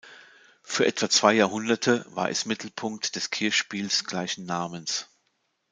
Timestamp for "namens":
4.47-5.07